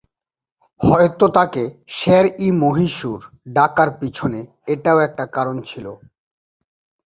হয়তো 0.81 1.25
তাকে 1.37 1.63
'শের-ই-মহীশূর' 1.89 3.23
ডাকার 3.55 3.89
পিছনে 3.99 4.39
এটাও 4.67 4.97
একটা 5.07 5.25
কারণ 5.35 5.55
ছিলো। 5.69 5.91